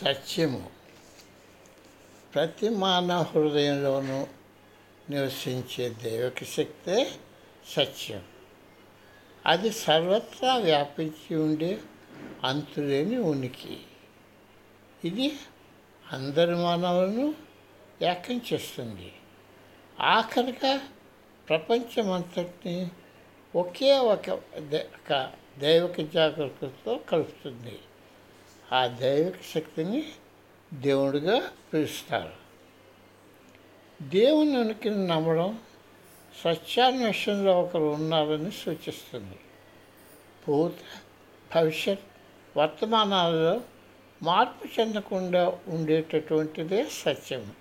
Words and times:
సత్యము. 0.00 0.70
ప్రతి 2.34 2.68
మానవ 2.68 3.22
హృదయంలోనూ 3.22 4.26
నివసించే 5.10 5.88
దైవక 5.88 6.44
శక్తే 6.44 7.10
సత్యం. 7.68 8.22
అది 9.46 9.72
సర్వత్రా 9.72 10.56
వ్యాపించి 10.56 11.36
ఉండే 11.36 11.80
అంతులేని 12.44 13.16
ఉనికి. 13.16 13.80
ఇది 15.04 15.36
అందరి 16.12 16.54
మానవులను 16.54 17.34
ఏకం 18.02 18.40
చేస్తుంది. 18.52 19.12
ఆఖరిగా 20.00 20.80
ప్రపంచమంతటిని 21.48 22.90
ఒకే 23.56 23.98
ఒక 23.98 24.30
దైవక 25.58 26.00
జాగ్రత్తతో 26.00 27.00
కలుపుతుంది. 27.08 27.78
ఆ 28.72 28.86
దైవిక 28.86 29.34
శక్తిని 29.54 30.04
దేవుడిగా 30.74 31.50
పిలుస్తారు. 31.72 32.32
దేవుని 34.02 34.58
ఉనికిని 34.58 35.06
నమ్మడం 35.06 35.58
సత్యాన్వేషణలో 36.44 37.62
ఒకరు 37.62 37.82
ఉన్నారని 37.82 38.50
సూచిస్తుంది. 38.50 39.38
భూత 40.46 40.72
భవిష్యత్ 41.54 42.00
వర్తమానాలలో 42.56 43.60
మార్పు 44.22 44.80
చెందకుండా 44.80 45.58
ఉండేటటువంటిదే 45.68 46.86
సత్యం. 46.90 47.52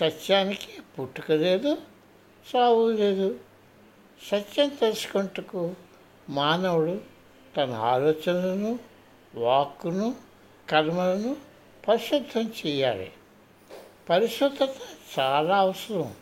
సత్యానికి 0.00 0.82
పుట్టుక 0.98 1.32
లేదు 1.32 1.76
సావు 2.52 2.92
లేదు. 2.92 3.40
సత్యం 4.30 4.68
తెలుసుకుంటకు 4.68 5.74
మానవుడు 6.28 7.00
తన 7.56 7.70
ఆలోచనలను 7.70 8.91
వాక్కును 9.34 10.14
కర్మలను 10.70 11.36
పరిశుద్ధం 11.88 12.52
చేయాలి. 12.66 13.12
పరిశుద్ధత 14.10 14.68
చాలా 15.18 15.58
అవసరం. 15.58 16.14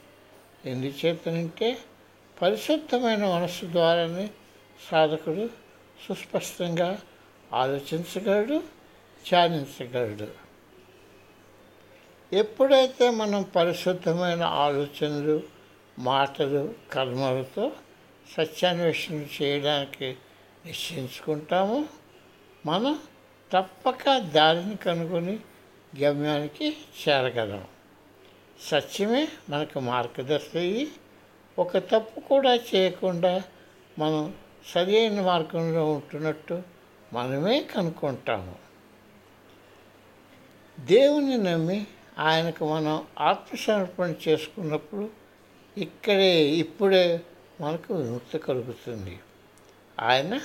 ఎందుచేతనంటే 0.65 1.79
పరిశుద్ధమైన 2.43 3.27
మనస్సు 3.27 3.67
ద్వారానే 3.67 4.31
సాధకుడు 4.91 5.51
సుస్పష్టంగా 6.09 7.01
ఆలోచించగలడు 7.53 8.59
ధ్యానించగలడు. 9.29 10.51
ఎప్పుడైతే 12.35 13.11
మనం 13.11 13.43
పరిశుద్ధమైన 13.43 14.43
ఆలోచనలు 14.43 15.43
మాటలు 15.99 16.75
కర్మలతో 16.93 17.73
సత్యాన్వేషణ 18.37 19.15
చేయడానికి 19.15 20.17
నిశ్చయించుకుంటామో 20.67 21.85
మనం 22.67 22.99
తప్పక 23.53 24.19
దారిని 24.19 24.77
కనుగొని 24.77 25.39
గమ్యానికి 26.01 26.77
చేరగలం. 27.09 27.65
సత్యమే 28.61 29.29
మనకు 29.51 29.81
మార్గదర్శి 29.81 30.89
ఒక 31.59 31.79
తప్పు 31.79 32.21
కూడా 32.21 32.55
చేయకుండా 32.55 33.43
మనం 33.99 34.35
సరైన 34.75 35.21
మార్గంలో 35.21 35.93
ఉంటున్నట్టు 35.93 36.63
మనమే 37.13 37.63
కనుక్కుంటాము. 37.63 38.57
దేవుని 40.81 41.39
నమ్మి 41.39 41.87
ఆయనకు 42.19 42.73
మనం 42.73 43.07
ఆత్మసమర్పణ 43.19 44.15
చేసుకున్నప్పుడు 44.29 45.11
ఇక్కడే 45.77 46.45
ఇప్పుడే 46.45 47.21
మనకు 47.61 47.95
విముక్తి 47.95 48.39
కలుగుతుంది. 48.39 49.21
ఆయన 50.01 50.41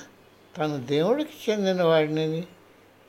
తన 0.58 0.76
దేవుడికి 0.76 1.52
చెందిన 1.52 1.84
వాడిని 1.84 2.48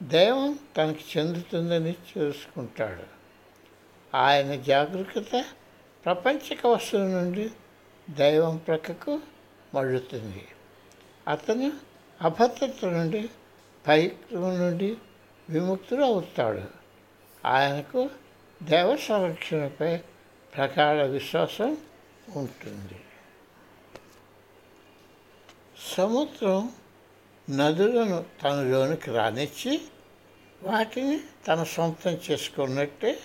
దైవం 0.02 0.58
తనకి 0.76 1.18
చెందుతుందని 1.18 1.94
చూసుకుంటాడు. 2.18 3.02
ఆయన 4.16 4.54
జాగరూకత 4.54 5.44
ప్రపంచక 6.04 6.66
వస్తువు 6.66 7.02
నుండి 7.02 7.50
దైవం 8.10 8.56
ప్రక్కకు 8.56 9.20
మళ్ళుతుంది. 9.74 10.48
అతను 11.28 11.72
అభద్రత 12.22 12.84
నుండి 12.84 13.30
భయం 13.86 14.10
నుండి 14.32 14.96
విముక్తుడు 15.50 16.02
అవుతాడు 16.02 16.62
ఆయనకు 17.44 18.10
దైవ 18.62 18.96
సంరక్షణపై 18.96 19.96
ప్రగాఢ 20.56 20.96
విశ్వాసం 20.96 21.76
ఉంటుంది. 22.36 23.00
సముద్రం 25.96 26.70
నదులను 27.50 28.24
తనలోనికి 28.44 29.10
రానిచ్చి 29.10 29.80
వాటిని 30.62 31.20
తన 31.48 31.62
సొంతం 31.62 32.18
చేసుకున్నట్టే 32.30 33.18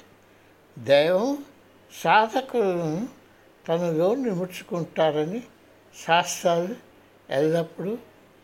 దైవం 0.80 1.46
సాధకులను 1.94 3.10
తనలో 3.70 4.16
నిముడ్చుకుంటారని 4.16 5.44
శాస్త్రాలు 6.08 6.76
ఎల్లప్పుడూ 7.30 7.98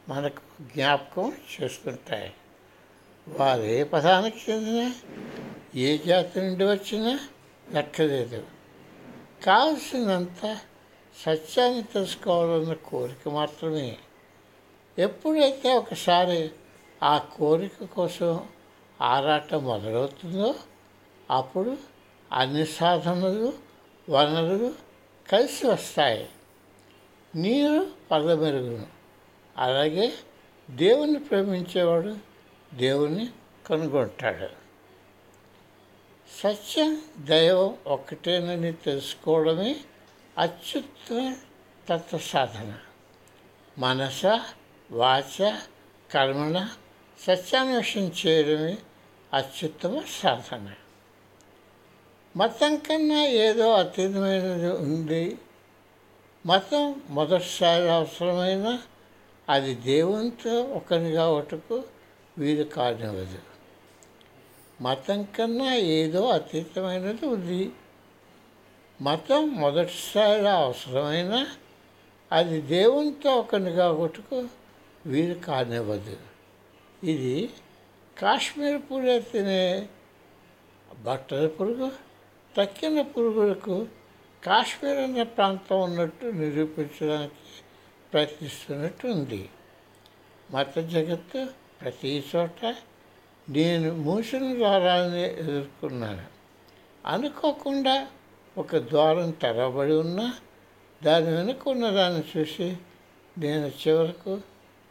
మనకు 0.09 0.41
జ్ఞాపకం 0.61 1.33
చేస్తుంటాయి. 1.61 2.33
వారు 3.27 3.61
ఏ 3.61 3.83
పదానికి 3.83 4.51
చెందిన 4.51 4.93
ఏ 5.75 5.97
జాతి 5.97 6.41
నుండి 6.41 6.63
వచ్చినా 6.63 7.19
లెక్కలేదు. 7.71 8.45
కావలసినంత 9.45 10.57
సత్యాన్ని 11.25 11.83
తెలుసుకోవాలన్న 11.83 12.73
కోరిక 12.73 13.29
మాత్రమే. 13.29 13.97
ఎప్పుడైతే 14.97 15.73
ఒకసారి 15.73 16.51
ఆ 17.03 17.17
కోరిక 17.17 17.85
కోసం 17.85 18.49
ఆరాటం 19.01 19.63
మొదలవుతుందో 19.63 20.55
అప్పుడు 21.31 21.77
అన్ని 22.31 22.65
సాధనలు 22.65 23.53
వనరులు 24.09 24.73
కలిసి 25.29 25.67
వస్తాయి. 25.67 26.29
నీరు 27.35 27.87
పదమెరుగును 28.11 28.87
అలాగే 29.57 30.13
దేవుని 30.69 31.19
ప్రేమించేవాడు 31.19 32.15
దేవుని 32.73 33.27
కనుగొంటాడు. 33.67 34.67
సత్యం 36.43 37.01
దైవం 37.19 37.77
ఒక్కటేనని 37.87 38.73
తెలుసుకోవడమే 38.73 39.75
అత్యుత్తమ 40.37 41.35
తత్వ 41.89 42.17
సాధన 42.17 42.73
మనస 43.77 44.25
వాచ 44.91 45.59
కర్మణ 46.13 46.69
సత్యాన్వేషణ 47.27 47.99
చేయడమే 47.99 48.77
అత్యుత్తమ 49.33 50.01
సాధన. 50.21 50.73
మతం 52.37 52.77
కన్నా 52.77 53.25
ఏదో 53.25 53.73
అతీతమైనది 53.73 54.69
ఉంది. 54.69 55.37
మతం 56.45 57.01
మొదటిసారి 57.09 57.89
అవసరమైన 57.89 58.79
అది 59.49 59.75
దేవునితో 59.75 60.61
ఒకరిగా 60.63 61.29
ఒకటకు 61.29 61.83
వీలు 62.37 62.63
కానివ్వదు. 62.63 63.39
మతం 64.81 65.23
కన్నా 65.23 65.75
ఏదో 65.75 66.29
అతీతమైనది 66.29 67.25
ఉంది. 67.25 67.71
మతం 69.01 69.49
మొదటిసారి 69.49 70.49
అవసరమైన 70.49 71.47
అది 72.31 72.61
దేవునితో 72.61 73.35
ఒకరిగా 73.35 73.91
ఒకటకు 73.91 74.47
వీలు 75.07 75.35
కానివ్వదు. 75.39 76.17
ఇది 77.03 77.49
కాశ్మీర్ 78.17 78.81
పూలే 78.91 79.19
తినే 79.19 79.87
బట్టల 81.03 81.47
పురుగు 81.47 81.91
తక్కిన 82.57 83.01
పురుగులకు 83.01 83.75
కాశ్మీర్ 84.43 84.97
అనే 84.97 85.23
ప్రాంతం 85.23 85.79
ఉన్నట్టు 85.81 86.25
నిరూపించడానికి 86.25 87.53
ప్రయత్నిస్తున్నట్టు 88.13 89.07
ఉంది 89.07 89.49
మత 90.51 90.79
జగత్తు 90.79 91.47
ప్రతి 91.81 92.23
చోట 92.35 92.75
నేను 93.49 93.89
మూసిన 93.95 94.45
ద్వారాన్ని 94.57 95.25
ఎదుర్కొన్నాను. 95.41 96.25
అనుకోకుండా 97.05 97.95
ఒక 98.57 98.75
ద్వారం 98.75 99.31
తెరవబడి 99.31 99.93
ఉన్నా 99.93 100.27
దాని 101.03 101.29
వెనుక 101.35 101.67
ఉన్నదాన్ని 101.67 102.23
చూసి 102.31 102.77
నేను 103.37 103.67
చివరకు 103.81 104.33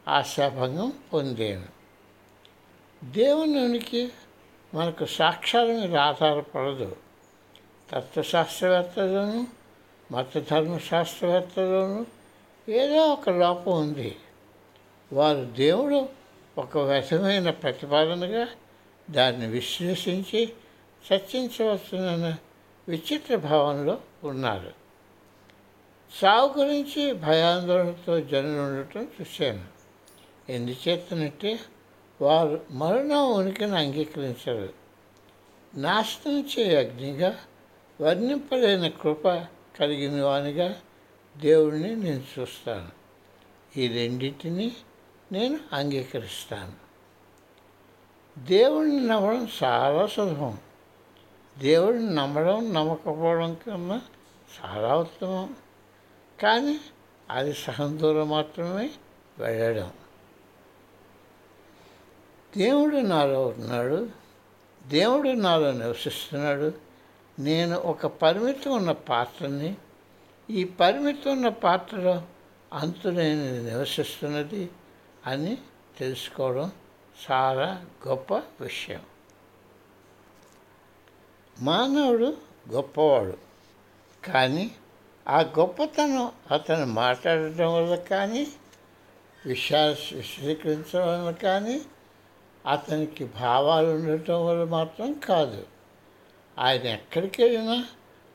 ఆశాభంగం 0.08 0.92
పొందాను. 1.12 1.76
దేవుని 3.04 3.64
ఉనికి 3.64 4.12
మనకు 4.74 5.04
సాక్షాత్రం 5.04 5.80
మీద 5.80 5.96
ఆధారపడదు 5.96 6.96
తత్వశాస్త్రవేత్తలోను 7.90 9.46
మత 10.12 10.38
ధర్మశాస్త్రవేత్తలోను 10.50 12.06
ఏదో 12.70 13.06
ఒక 13.06 13.30
లోపం 13.30 13.72
ఉంది. 13.72 14.16
వారు 15.12 15.44
దేవుడు 15.44 16.08
ఒక 16.58 16.78
విధమైన 16.78 17.50
ప్రతిపాదనగా 17.50 18.48
దాన్ని 19.10 19.46
విశ్లేషించి 19.46 20.52
చర్చించవచ్చునన్న 21.12 22.36
విచిత్ర 22.88 23.36
భావంలో 23.36 23.98
ఉన్నారు. 24.24 24.72
సావు 26.20 26.58
గురించి 26.58 27.12
భయాందోళనతో 27.12 28.20
జనం 28.20 28.66
ఉండటం 28.66 29.08
చూశాను. 29.20 29.75
ఎందుచేతనంటే 30.48 31.60
వారు 32.20 32.64
మరణ 32.70 33.12
ఉనికిని 33.12 33.78
అంగీకరించరు. 33.78 34.72
నాశనం 35.74 36.48
చే 36.58 36.76
అగ్నిగా 36.76 37.38
వర్ణింపలేని 38.00 38.90
కృప 38.90 39.28
కలిగిన 39.80 40.22
వానిగా 40.22 40.80
దేవుడిని 41.36 41.96
నేను 41.96 42.22
చూస్తాను. 42.38 42.88
ఈ 43.78 43.88
రెండింటిని 43.88 44.72
నేను 45.32 45.60
అంగీకరిస్తాను. 45.72 46.72
దేవుడిని 48.38 49.06
నమ్మడం 49.06 49.48
చాలా 49.64 50.06
సులభం. 50.06 50.58
దేవుడిని 51.58 52.14
నమ్మడం 52.14 52.74
నమ్మకపోవడం 52.74 53.54
కన్నా 53.54 54.02
చాలా 54.60 54.96
ఉత్తమం. 54.96 55.56
కానీ 56.42 56.80
అది 57.30 57.54
సహం 57.54 57.98
దూరం 57.98 58.28
మాత్రమే 58.28 58.90
వెళ్ళడం. 59.38 59.92
దేవుడు 62.56 62.96
నాలో 62.96 63.46
ఉన్నాడు. 63.46 64.08
దేవుడు 64.86 65.28
నాలో 65.28 65.72
నివసిస్తున్నాడు. 65.72 66.72
నేను 67.38 67.76
ఒక 67.76 68.06
పరిమితి 68.06 68.68
ఉన్న 68.68 68.92
పాత్రని 68.92 69.76
ఈ 70.50 70.64
పరిమితి 70.64 71.28
ఉన్న 71.28 71.48
పాత్రలో 71.48 72.22
అంతులేని 72.72 73.64
నివసిస్తున్నది 73.64 74.70
అని 75.26 75.58
తెలుసుకోవడం 75.98 76.72
చాలా 77.30 77.84
గొప్ప 78.08 78.34
విషయం. 78.34 79.02
మానవుడు 81.60 82.36
గొప్పవాడు 82.70 83.38
కానీ 84.24 84.70
ఆ 85.28 85.40
గొప్పతనం 85.40 86.32
అతను 86.50 86.86
మాట్లాడటం 86.86 87.74
వల్ల 87.74 87.94
కానీ 87.94 88.46
విషయాలు 89.46 90.16
విశ్లేషించడం 90.16 91.08
వల్ల 91.08 91.30
కానీ 91.30 91.80
అతనికి 92.66 93.24
భావాలు 93.24 93.86
ఉండటం 93.86 94.46
వల్ల 94.46 94.64
మాత్రం 94.64 95.12
కాదు. 95.12 95.66
ఆయన 96.58 96.82
ఎక్కడికి 96.82 97.42
వెళ్ళినా 97.42 97.86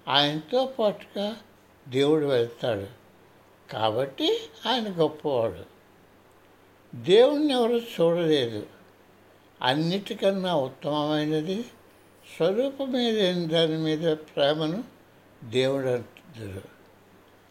ఆయనతో 0.08 0.66
పాటుగా 0.80 1.38
దేవుడు 1.88 2.26
వెళ్తాడు. 2.26 2.88
కాబట్టి 3.72 4.40
ఆయన 4.68 4.86
గొప్పవాడు. 4.90 5.64
దేవుణ్ణి 6.96 7.54
ఎవరు 7.54 7.78
చూడలేదు. 7.78 8.68
అన్నిటికన్నా 9.62 10.56
ఉత్తమమైనది 10.56 11.66
స్వరూపమైన 12.38 13.48
దాని 13.48 13.78
మీద 13.78 14.14
ప్రేమను 14.14 14.84
దేవుడు 15.44 15.88
అంటున్నారు 15.88 16.82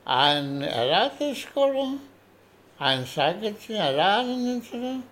ఆయన్ని 0.09 0.73
ఎలా 0.73 1.07
తెలుసుకోవడం? 1.07 1.99
ఆయన 2.83 3.05
సాగత్యం 3.05 3.77
ఎలా 3.77 4.15
ఆనందించడం? 4.19 5.03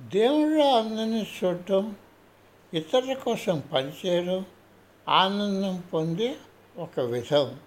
దేవుడు 0.00 0.60
అందరినీ 0.60 1.26
చూడటం 1.44 1.96
ఇతరుల 2.74 3.14
కోసం 3.14 3.62
పనిచేయడం 3.72 4.44
ఆనందం 5.08 5.82
పొందే 5.92 6.36
ఒక 6.76 7.00
విధం. 7.00 7.60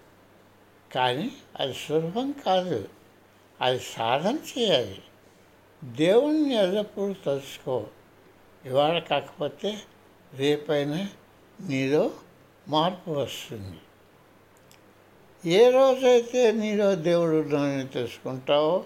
కానీ 0.94 1.30
అది 1.60 1.74
సులభం 1.74 2.32
కాదు. 2.32 2.88
అది 3.60 3.80
సాధన 3.80 4.38
చేయాలి. 4.58 5.02
దేవుణ్ణి 5.84 6.54
ఎల్లప్పుడూ 6.54 7.14
తలుచుకో. 7.26 7.86
ఇవాళ 8.64 8.98
కాకపోతే 8.98 9.78
రేపైనా 10.34 11.08
నీలో 11.60 12.10
మార్పు 12.68 13.10
వస్తుంది. 13.10 13.78
ఏ 15.54 15.70
రోజైతే 15.70 16.52
నీలో 16.52 16.94
దేవుడు 16.94 17.36
ఉన్నాడని 17.36 17.88
తెలుసుకుంటావో 17.88 18.84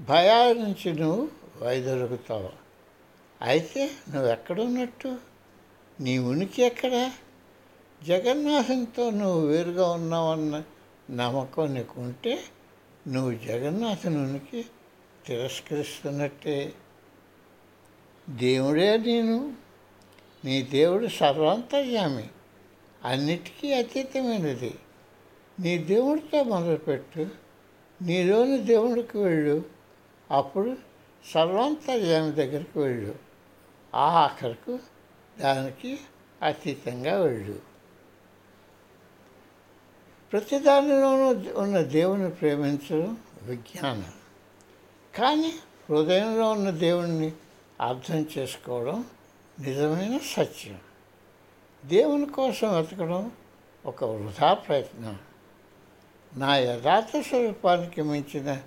భయాల 0.00 0.52
నుంచి 0.52 0.92
నువ్వు 0.92 1.45
వైదొలుగుతావు. 1.62 2.48
అయితే 3.42 3.90
నువ్వు 4.14 4.30
ఎక్కడున్నట్టు? 4.30 5.18
నీ 6.00 6.18
ఉనికి 6.18 6.62
ఎక్కడ? 6.62 7.10
జగన్నాథంతో 8.06 9.10
నువ్వు 9.10 9.46
వేరుగా 9.46 9.90
ఉన్నావన్న 9.90 10.62
నమ్మకం 11.10 11.74
నీకు 11.74 12.00
ఉంటే 12.00 12.42
నువ్వు 13.08 13.34
జగన్నాథుని 13.34 14.16
ఉనికి 14.16 14.66
తిరస్కరిస్తున్నట్టే. 15.26 16.72
దేవుడే 18.30 18.96
నేను. 18.96 19.54
నీ 20.44 20.62
దేవుడు 20.62 21.06
సర్వాంతర్యామి. 21.06 22.28
అన్నిటికీ 23.04 23.72
అతీతమైనది. 23.72 24.74
నీ 25.60 25.78
దేవుడితో 25.78 26.42
మొదలుపెట్టు. 26.42 27.26
నీలోని 28.02 28.58
దేవుడికి 28.58 29.18
వెళ్ళు. 29.18 29.62
అప్పుడు 30.30 30.85
సర్వాంతర్యామి 31.32 32.32
దగ్గరికి 32.32 32.78
వెళ్ళు. 32.78 33.14
ఆ 33.94 34.10
ఆఖరకు 34.10 34.78
దానికి 35.40 35.98
అతీతంగా 36.42 37.20
వెళ్ళు. 37.20 37.58
ప్రతిదానిలోనూ 40.32 41.60
ఉన్న 41.60 41.80
దేవుని 41.80 42.30
ప్రేమించడం 42.30 43.16
విజ్ఞానం. 43.42 44.12
కానీ 45.14 45.52
హృదయంలో 45.90 46.50
ఉన్న 46.50 46.70
దేవుణ్ణి 46.70 47.32
అర్థం 47.80 48.26
చేసుకోవడం 48.38 49.04
నిజమైన 49.60 50.18
సత్యం. 50.18 50.78
దేవుని 51.84 52.26
కోసం 52.26 52.76
వెతకడం 52.76 53.32
ఒక 53.86 54.04
వృధా 54.04 54.54
ప్రయత్నం. 54.54 55.18
నా 56.36 56.56
యథార్థ 56.56 57.20
స్వరూపానికి 57.20 58.02
మించిన 58.02 58.62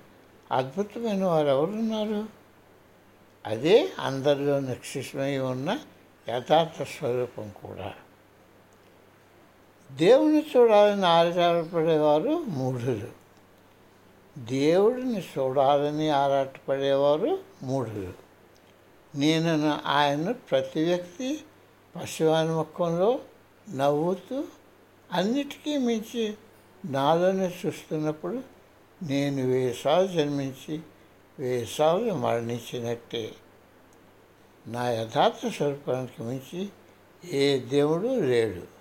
అద్భుతమైన 0.51 1.25
వారు 1.25 1.47
ఎవరున్నారు 1.47 2.38
అదే 3.45 3.89
అందరిలో 3.99 4.59
నిక్షిష్టమై 4.59 5.37
ఉన్న 5.37 5.79
యథార్థ 6.29 6.83
స్వరూపం 6.83 7.51
కూడా. 7.63 7.93
దేవుని 9.91 10.45
చూడాలని 10.57 11.05
ఆరాటపడేవారు 11.05 12.29
మూఢులు. 12.29 13.07
దేవుడిని 14.37 15.21
చూడాలని 15.21 16.09
ఆరాటపడేవారు 16.09 17.39
మూఢులు. 17.63 18.13
నేను 19.15 19.79
ఆయన 19.85 20.31
ప్రతి 20.31 20.83
వ్యక్తి 20.85 21.41
పశువానుముఖంలో 21.95 23.19
నవ్వుతూ 23.75 24.43
అన్నిటికీ 25.11 25.77
మించి 25.77 26.33
నాలోనే 26.85 27.55
చూస్తున్నప్పుడు 27.65 28.43
నేను 29.03 29.47
వేసాలు 29.47 30.07
జన్మించి 30.07 30.79
వేసాలు 31.39 32.13
మరణించినట్టే. 32.13 33.31
నా 34.67 34.89
యథార్థ 34.89 35.47
స్వరూపానికి 35.49 36.23
మించి 36.23 36.69
ఏ 37.33 37.59
దేవుడు 37.59 38.19
లేడు. 38.19 38.78